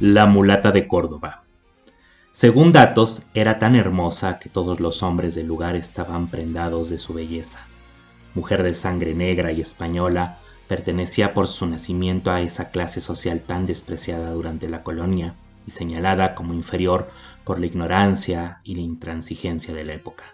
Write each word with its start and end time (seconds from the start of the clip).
la 0.00 0.24
mulata 0.24 0.72
de 0.72 0.88
Córdoba. 0.88 1.42
Según 2.32 2.72
datos, 2.72 3.24
era 3.34 3.58
tan 3.58 3.76
hermosa 3.76 4.38
que 4.38 4.48
todos 4.48 4.80
los 4.80 5.02
hombres 5.02 5.34
del 5.34 5.46
lugar 5.46 5.76
estaban 5.76 6.28
prendados 6.28 6.88
de 6.88 6.96
su 6.96 7.12
belleza. 7.12 7.66
Mujer 8.34 8.62
de 8.62 8.72
sangre 8.72 9.14
negra 9.14 9.52
y 9.52 9.60
española, 9.60 10.38
pertenecía 10.68 11.34
por 11.34 11.48
su 11.48 11.66
nacimiento 11.66 12.30
a 12.30 12.40
esa 12.40 12.70
clase 12.70 13.02
social 13.02 13.42
tan 13.42 13.66
despreciada 13.66 14.30
durante 14.30 14.70
la 14.70 14.82
colonia 14.82 15.34
y 15.66 15.70
señalada 15.70 16.34
como 16.34 16.54
inferior 16.54 17.10
por 17.44 17.60
la 17.60 17.66
ignorancia 17.66 18.60
y 18.64 18.76
la 18.76 18.80
intransigencia 18.80 19.74
de 19.74 19.84
la 19.84 19.92
época. 19.92 20.24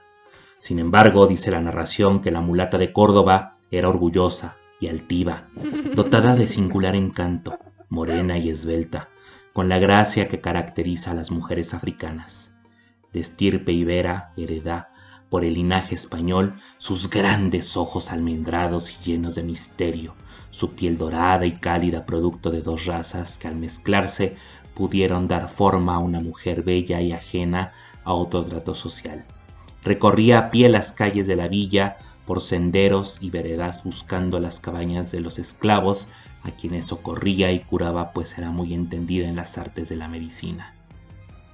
Sin 0.58 0.78
embargo, 0.78 1.26
dice 1.26 1.50
la 1.50 1.60
narración 1.60 2.20
que 2.20 2.30
la 2.30 2.40
mulata 2.40 2.78
de 2.78 2.92
Córdoba 2.92 3.56
era 3.72 3.88
orgullosa 3.88 4.58
y 4.78 4.86
altiva, 4.86 5.48
dotada 5.92 6.36
de 6.36 6.46
singular 6.46 6.94
encanto, 6.94 7.58
morena 7.88 8.38
y 8.38 8.50
esbelta, 8.50 9.08
con 9.56 9.70
la 9.70 9.78
gracia 9.78 10.28
que 10.28 10.42
caracteriza 10.42 11.12
a 11.12 11.14
las 11.14 11.30
mujeres 11.30 11.72
africanas. 11.72 12.56
De 13.14 13.20
estirpe 13.20 13.72
ibera 13.72 14.34
hereda 14.36 14.92
por 15.30 15.46
el 15.46 15.54
linaje 15.54 15.94
español 15.94 16.60
sus 16.76 17.08
grandes 17.08 17.74
ojos 17.78 18.12
almendrados 18.12 18.92
y 18.92 19.12
llenos 19.12 19.34
de 19.34 19.44
misterio, 19.44 20.14
su 20.50 20.74
piel 20.74 20.98
dorada 20.98 21.46
y 21.46 21.52
cálida 21.52 22.04
producto 22.04 22.50
de 22.50 22.60
dos 22.60 22.84
razas 22.84 23.38
que 23.38 23.48
al 23.48 23.56
mezclarse 23.56 24.36
pudieron 24.74 25.26
dar 25.26 25.48
forma 25.48 25.94
a 25.94 26.00
una 26.00 26.20
mujer 26.20 26.62
bella 26.62 27.00
y 27.00 27.12
ajena 27.12 27.72
a 28.04 28.12
otro 28.12 28.44
trato 28.44 28.74
social. 28.74 29.24
Recorría 29.82 30.38
a 30.38 30.50
pie 30.50 30.68
las 30.68 30.92
calles 30.92 31.26
de 31.26 31.36
la 31.36 31.48
villa, 31.48 31.96
por 32.26 32.40
senderos 32.40 33.18
y 33.20 33.30
veredas 33.30 33.84
buscando 33.84 34.40
las 34.40 34.60
cabañas 34.60 35.12
de 35.12 35.20
los 35.20 35.38
esclavos 35.38 36.08
a 36.42 36.50
quienes 36.50 36.86
socorría 36.86 37.52
y 37.52 37.60
curaba 37.60 38.12
pues 38.12 38.36
era 38.36 38.50
muy 38.50 38.74
entendida 38.74 39.28
en 39.28 39.36
las 39.36 39.56
artes 39.58 39.88
de 39.88 39.96
la 39.96 40.08
medicina. 40.08 40.74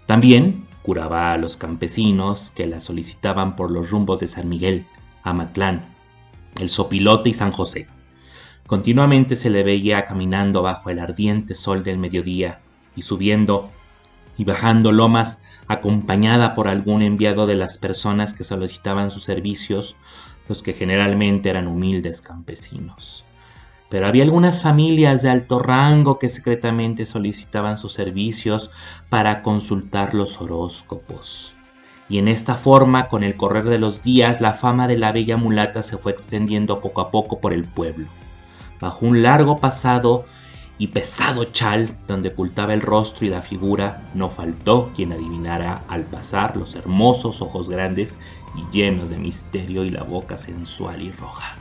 También 0.06 0.66
curaba 0.82 1.32
a 1.32 1.38
los 1.38 1.56
campesinos 1.56 2.50
que 2.50 2.66
la 2.66 2.80
solicitaban 2.80 3.54
por 3.54 3.70
los 3.70 3.90
rumbos 3.90 4.20
de 4.20 4.26
San 4.26 4.48
Miguel, 4.48 4.86
Amatlán, 5.22 5.86
El 6.58 6.68
Sopilote 6.68 7.30
y 7.30 7.34
San 7.34 7.52
José. 7.52 7.86
Continuamente 8.66 9.36
se 9.36 9.50
le 9.50 9.62
veía 9.62 10.04
caminando 10.04 10.62
bajo 10.62 10.90
el 10.90 10.98
ardiente 10.98 11.54
sol 11.54 11.84
del 11.84 11.98
mediodía 11.98 12.60
y 12.96 13.02
subiendo 13.02 13.70
y 14.38 14.44
bajando 14.44 14.92
lomas 14.92 15.44
acompañada 15.68 16.54
por 16.54 16.68
algún 16.68 17.02
enviado 17.02 17.46
de 17.46 17.54
las 17.54 17.78
personas 17.78 18.34
que 18.34 18.44
solicitaban 18.44 19.10
sus 19.10 19.24
servicios, 19.24 19.96
los 20.52 20.62
que 20.62 20.74
generalmente 20.74 21.48
eran 21.48 21.66
humildes 21.66 22.20
campesinos 22.20 23.24
pero 23.92 24.06
había 24.06 24.22
algunas 24.22 24.62
familias 24.62 25.20
de 25.20 25.28
alto 25.28 25.58
rango 25.58 26.18
que 26.18 26.30
secretamente 26.30 27.04
solicitaban 27.04 27.76
sus 27.76 27.92
servicios 27.92 28.70
para 29.10 29.42
consultar 29.42 30.14
los 30.14 30.40
horóscopos. 30.40 31.52
Y 32.08 32.16
en 32.16 32.28
esta 32.28 32.54
forma, 32.54 33.08
con 33.08 33.22
el 33.22 33.36
correr 33.36 33.64
de 33.64 33.78
los 33.78 34.02
días, 34.02 34.40
la 34.40 34.54
fama 34.54 34.88
de 34.88 34.96
la 34.96 35.12
bella 35.12 35.36
mulata 35.36 35.82
se 35.82 35.98
fue 35.98 36.10
extendiendo 36.10 36.80
poco 36.80 37.02
a 37.02 37.10
poco 37.10 37.38
por 37.38 37.52
el 37.52 37.64
pueblo. 37.64 38.06
Bajo 38.80 39.04
un 39.04 39.22
largo 39.22 39.58
pasado 39.58 40.24
y 40.78 40.88
pesado 40.88 41.44
chal 41.44 41.96
donde 42.06 42.30
ocultaba 42.30 42.74
el 42.74 42.80
rostro 42.80 43.26
y 43.26 43.30
la 43.30 43.42
figura, 43.42 44.10
no 44.14 44.30
faltó 44.30 44.90
quien 44.94 45.12
adivinara 45.12 45.82
al 45.88 46.04
pasar 46.04 46.56
los 46.56 46.74
hermosos 46.74 47.42
ojos 47.42 47.70
grandes 47.70 48.20
y 48.56 48.64
llenos 48.72 49.10
de 49.10 49.18
misterio 49.18 49.84
y 49.84 49.90
la 49.90 50.02
boca 50.02 50.38
sensual 50.38 51.02
y 51.02 51.10
roja 51.12 51.56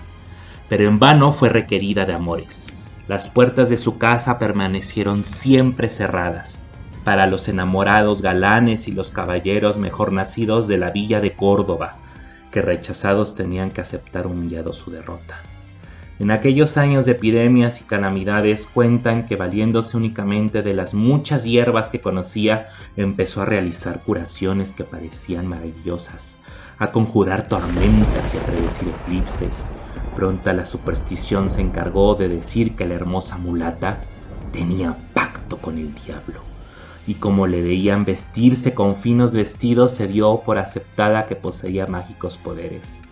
pero 0.71 0.87
en 0.87 0.99
vano 0.99 1.33
fue 1.33 1.49
requerida 1.49 2.05
de 2.05 2.13
amores. 2.13 2.77
Las 3.09 3.27
puertas 3.27 3.69
de 3.69 3.75
su 3.75 3.97
casa 3.97 4.39
permanecieron 4.39 5.25
siempre 5.25 5.89
cerradas 5.89 6.63
para 7.03 7.27
los 7.27 7.49
enamorados 7.49 8.21
galanes 8.21 8.87
y 8.87 8.93
los 8.93 9.11
caballeros 9.11 9.75
mejor 9.75 10.13
nacidos 10.13 10.69
de 10.69 10.77
la 10.77 10.89
villa 10.89 11.19
de 11.19 11.33
Córdoba, 11.33 11.97
que 12.51 12.61
rechazados 12.61 13.35
tenían 13.35 13.71
que 13.71 13.81
aceptar 13.81 14.27
humillado 14.27 14.71
su 14.71 14.91
derrota. 14.91 15.43
En 16.19 16.29
aquellos 16.29 16.77
años 16.77 17.05
de 17.05 17.13
epidemias 17.13 17.81
y 17.81 17.83
calamidades 17.85 18.67
cuentan 18.67 19.25
que 19.25 19.35
valiéndose 19.35 19.97
únicamente 19.97 20.61
de 20.61 20.73
las 20.73 20.93
muchas 20.93 21.43
hierbas 21.43 21.89
que 21.89 22.01
conocía, 22.01 22.67
empezó 22.95 23.41
a 23.41 23.45
realizar 23.45 24.01
curaciones 24.03 24.71
que 24.73 24.83
parecían 24.83 25.47
maravillosas, 25.47 26.37
a 26.77 26.91
conjurar 26.91 27.47
tormentas 27.47 28.33
y 28.33 28.37
a 28.37 28.45
predecir 28.45 28.89
eclipses, 28.89 29.71
Pronta 30.13 30.51
la 30.51 30.65
superstición 30.65 31.49
se 31.49 31.61
encargó 31.61 32.15
de 32.15 32.27
decir 32.27 32.75
que 32.75 32.85
la 32.85 32.95
hermosa 32.95 33.37
mulata 33.37 34.01
tenía 34.51 34.97
pacto 35.13 35.57
con 35.57 35.77
el 35.77 35.93
diablo, 35.95 36.41
y 37.07 37.15
como 37.15 37.47
le 37.47 37.61
veían 37.61 38.03
vestirse 38.03 38.73
con 38.73 38.97
finos 38.97 39.33
vestidos 39.33 39.91
se 39.93 40.07
dio 40.07 40.41
por 40.41 40.57
aceptada 40.57 41.27
que 41.27 41.37
poseía 41.37 41.87
mágicos 41.87 42.37
poderes. 42.37 43.03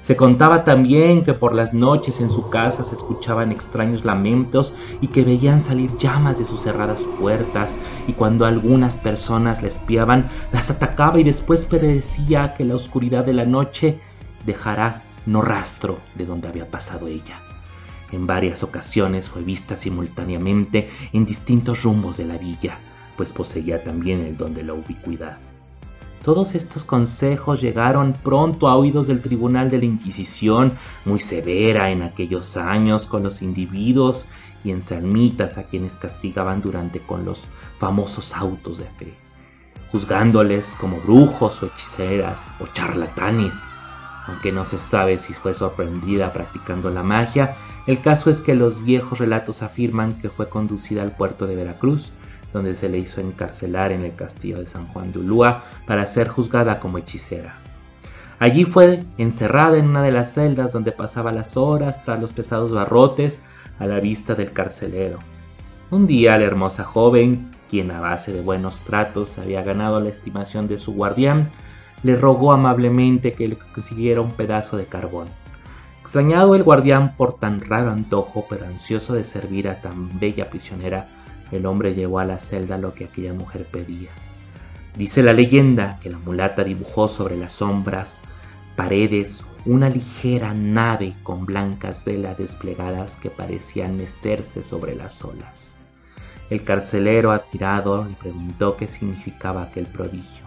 Se 0.00 0.16
contaba 0.16 0.64
también 0.64 1.22
que 1.22 1.34
por 1.34 1.54
las 1.54 1.74
noches 1.74 2.20
en 2.20 2.30
su 2.30 2.48
casa 2.48 2.82
se 2.82 2.94
escuchaban 2.94 3.52
extraños 3.52 4.04
lamentos 4.04 4.74
y 5.00 5.08
que 5.08 5.24
veían 5.24 5.60
salir 5.60 5.96
llamas 5.96 6.38
de 6.38 6.44
sus 6.44 6.62
cerradas 6.62 7.04
puertas 7.04 7.80
y 8.06 8.14
cuando 8.14 8.46
algunas 8.46 8.96
personas 8.96 9.60
la 9.60 9.68
espiaban 9.68 10.28
las 10.52 10.70
atacaba 10.70 11.18
y 11.18 11.24
después 11.24 11.64
predecía 11.64 12.54
que 12.54 12.64
la 12.64 12.76
oscuridad 12.76 13.24
de 13.24 13.34
la 13.34 13.44
noche 13.44 13.98
dejará 14.46 15.02
no 15.26 15.42
rastro 15.42 15.98
de 16.14 16.24
donde 16.26 16.48
había 16.48 16.70
pasado 16.70 17.08
ella. 17.08 17.40
En 18.10 18.26
varias 18.26 18.62
ocasiones 18.62 19.28
fue 19.28 19.42
vista 19.42 19.76
simultáneamente 19.76 20.88
en 21.12 21.26
distintos 21.26 21.82
rumbos 21.82 22.16
de 22.16 22.24
la 22.24 22.38
villa, 22.38 22.78
pues 23.16 23.32
poseía 23.32 23.84
también 23.84 24.20
el 24.20 24.36
don 24.36 24.54
de 24.54 24.62
la 24.62 24.72
ubicuidad. 24.72 25.38
Todos 26.28 26.54
estos 26.54 26.84
consejos 26.84 27.62
llegaron 27.62 28.12
pronto 28.12 28.68
a 28.68 28.76
oídos 28.76 29.06
del 29.06 29.22
Tribunal 29.22 29.70
de 29.70 29.78
la 29.78 29.86
Inquisición, 29.86 30.74
muy 31.06 31.20
severa 31.20 31.88
en 31.88 32.02
aquellos 32.02 32.58
años 32.58 33.06
con 33.06 33.22
los 33.22 33.40
individuos 33.40 34.26
y 34.62 34.70
ensalmitas 34.70 35.56
a 35.56 35.62
quienes 35.62 35.96
castigaban 35.96 36.60
durante 36.60 37.00
con 37.00 37.24
los 37.24 37.44
famosos 37.78 38.34
autos 38.34 38.76
de 38.76 38.84
fe, 38.98 39.14
juzgándoles 39.90 40.76
como 40.78 41.00
brujos 41.00 41.62
o 41.62 41.66
hechiceras 41.66 42.52
o 42.60 42.66
charlatanes. 42.74 43.66
Aunque 44.26 44.52
no 44.52 44.66
se 44.66 44.76
sabe 44.76 45.16
si 45.16 45.32
fue 45.32 45.54
sorprendida 45.54 46.34
practicando 46.34 46.90
la 46.90 47.02
magia, 47.02 47.56
el 47.86 48.02
caso 48.02 48.28
es 48.28 48.42
que 48.42 48.54
los 48.54 48.84
viejos 48.84 49.18
relatos 49.18 49.62
afirman 49.62 50.12
que 50.20 50.28
fue 50.28 50.50
conducida 50.50 51.00
al 51.00 51.16
puerto 51.16 51.46
de 51.46 51.56
Veracruz, 51.56 52.12
donde 52.52 52.74
se 52.74 52.88
le 52.88 52.98
hizo 52.98 53.20
encarcelar 53.20 53.92
en 53.92 54.04
el 54.04 54.14
castillo 54.14 54.58
de 54.58 54.66
San 54.66 54.86
Juan 54.88 55.12
de 55.12 55.18
Ulúa 55.18 55.62
para 55.86 56.06
ser 56.06 56.28
juzgada 56.28 56.80
como 56.80 56.98
hechicera. 56.98 57.56
Allí 58.38 58.64
fue 58.64 59.02
encerrada 59.18 59.78
en 59.78 59.88
una 59.88 60.02
de 60.02 60.12
las 60.12 60.34
celdas 60.34 60.72
donde 60.72 60.92
pasaba 60.92 61.32
las 61.32 61.56
horas 61.56 62.04
tras 62.04 62.20
los 62.20 62.32
pesados 62.32 62.72
barrotes 62.72 63.46
a 63.78 63.86
la 63.86 63.98
vista 64.00 64.34
del 64.34 64.52
carcelero. 64.52 65.18
Un 65.90 66.06
día 66.06 66.36
la 66.36 66.44
hermosa 66.44 66.84
joven, 66.84 67.50
quien 67.68 67.90
a 67.90 68.00
base 68.00 68.32
de 68.32 68.40
buenos 68.40 68.82
tratos 68.82 69.38
había 69.38 69.62
ganado 69.62 70.00
la 70.00 70.08
estimación 70.08 70.68
de 70.68 70.78
su 70.78 70.92
guardián, 70.92 71.50
le 72.02 72.14
rogó 72.14 72.52
amablemente 72.52 73.32
que 73.32 73.48
le 73.48 73.58
consiguiera 73.58 74.20
un 74.20 74.32
pedazo 74.32 74.76
de 74.76 74.86
carbón. 74.86 75.28
Extrañado 76.00 76.54
el 76.54 76.62
guardián 76.62 77.16
por 77.16 77.34
tan 77.34 77.60
raro 77.60 77.90
antojo, 77.90 78.46
pero 78.48 78.66
ansioso 78.66 79.14
de 79.14 79.24
servir 79.24 79.68
a 79.68 79.80
tan 79.80 80.18
bella 80.18 80.48
prisionera, 80.48 81.08
el 81.52 81.66
hombre 81.66 81.94
llevó 81.94 82.18
a 82.18 82.24
la 82.24 82.38
celda 82.38 82.78
lo 82.78 82.94
que 82.94 83.04
aquella 83.04 83.32
mujer 83.32 83.64
pedía. 83.64 84.10
Dice 84.96 85.22
la 85.22 85.32
leyenda 85.32 85.98
que 86.00 86.10
la 86.10 86.18
mulata 86.18 86.64
dibujó 86.64 87.08
sobre 87.08 87.36
las 87.36 87.52
sombras, 87.52 88.22
paredes, 88.76 89.44
una 89.64 89.88
ligera 89.88 90.54
nave 90.54 91.14
con 91.22 91.46
blancas 91.46 92.04
velas 92.04 92.38
desplegadas 92.38 93.16
que 93.16 93.30
parecían 93.30 93.96
mecerse 93.96 94.62
sobre 94.62 94.94
las 94.94 95.24
olas. 95.24 95.78
El 96.50 96.64
carcelero 96.64 97.32
atirado 97.32 98.04
le 98.04 98.14
preguntó 98.14 98.76
qué 98.76 98.88
significaba 98.88 99.62
aquel 99.62 99.86
prodigio. 99.86 100.46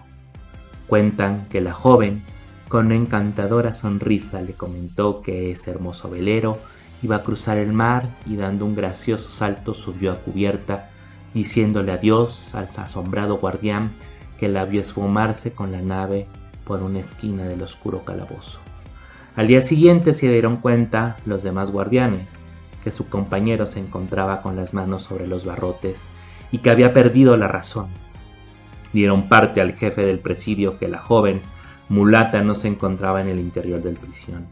Cuentan 0.88 1.48
que 1.50 1.62
la 1.62 1.74
joven, 1.74 2.24
con 2.68 2.88
una 2.88 2.96
encantadora 2.96 3.74
sonrisa, 3.74 4.42
le 4.42 4.54
comentó 4.54 5.22
que 5.22 5.52
ese 5.52 5.72
hermoso 5.72 6.10
velero 6.10 6.58
iba 7.04 7.18
a 7.18 7.24
cruzar 7.24 7.58
el 7.58 7.74
mar 7.74 8.08
y 8.26 8.36
dando 8.36 8.66
un 8.66 8.76
gracioso 8.76 9.30
salto 9.30 9.74
subió 9.74 10.12
a 10.12 10.20
cubierta, 10.20 10.91
diciéndole 11.34 11.92
adiós 11.92 12.56
al 12.56 12.66
asombrado 12.78 13.38
guardián 13.38 13.92
que 14.38 14.48
la 14.48 14.66
vio 14.66 14.82
esfumarse 14.82 15.54
con 15.54 15.72
la 15.72 15.82
nave 15.82 16.28
por 16.66 16.84
una 16.84 17.00
esquina 17.00 17.46
del 17.46 17.62
oscuro 17.62 18.04
calabozo. 18.06 18.60
Al 19.36 19.48
día 19.48 19.62
siguiente 19.62 20.14
se 20.14 20.30
dieron 20.30 20.58
cuenta 20.58 21.18
los 21.26 21.44
demás 21.44 21.72
guardianes 21.72 22.44
que 22.84 22.92
su 22.92 23.08
compañero 23.08 23.66
se 23.66 23.80
encontraba 23.80 24.42
con 24.42 24.56
las 24.56 24.74
manos 24.74 25.04
sobre 25.04 25.28
los 25.28 25.46
barrotes 25.46 26.12
y 26.52 26.58
que 26.58 26.70
había 26.70 26.94
perdido 26.94 27.38
la 27.38 27.48
razón 27.48 27.88
dieron 28.94 29.30
parte 29.30 29.62
al 29.62 29.74
jefe 29.74 30.04
del 30.06 30.20
presidio 30.20 30.78
que 30.78 30.88
la 30.88 31.00
joven 31.00 31.42
mulata 31.90 32.42
no 32.42 32.56
se 32.56 32.68
encontraba 32.68 33.22
en 33.22 33.28
el 33.28 33.40
interior 33.40 33.82
del 33.82 33.96
prisión. 33.96 34.46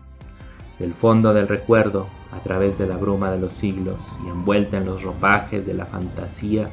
Del 0.77 0.93
fondo 0.93 1.33
del 1.33 1.47
recuerdo, 1.47 2.07
a 2.31 2.39
través 2.39 2.77
de 2.77 2.87
la 2.87 2.97
bruma 2.97 3.31
de 3.31 3.39
los 3.39 3.53
siglos 3.53 4.03
y 4.25 4.29
envuelta 4.29 4.77
en 4.77 4.85
los 4.85 5.03
ropajes 5.03 5.65
de 5.65 5.73
la 5.73 5.85
fantasía, 5.85 6.69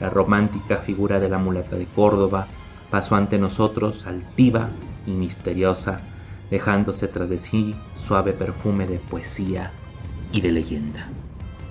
La 0.00 0.08
romántica 0.08 0.78
figura 0.78 1.20
de 1.20 1.28
la 1.28 1.36
mulata 1.36 1.76
de 1.76 1.84
Córdoba 1.84 2.46
pasó 2.90 3.16
ante 3.16 3.38
nosotros 3.38 4.06
altiva 4.06 4.70
y 5.06 5.10
misteriosa, 5.10 6.00
dejándose 6.50 7.06
tras 7.06 7.28
de 7.28 7.36
sí 7.36 7.76
suave 7.92 8.32
perfume 8.32 8.86
de 8.86 8.98
poesía 8.98 9.72
y 10.32 10.40
de 10.40 10.52
leyenda. 10.52 11.08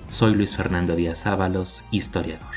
Soy 0.06 0.34
Luis 0.34 0.56
Fernando 0.56 0.94
Díaz 0.94 1.26
Ábalos, 1.26 1.84
historiador. 1.90 2.54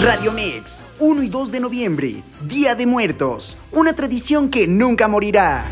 Radio 0.00 0.32
Mix, 0.32 0.82
1 0.98 1.22
y 1.22 1.28
2 1.28 1.52
de 1.52 1.60
noviembre, 1.60 2.22
Día 2.42 2.74
de 2.74 2.84
Muertos, 2.84 3.56
una 3.72 3.94
tradición 3.94 4.50
que 4.50 4.66
nunca 4.66 5.06
morirá. 5.06 5.64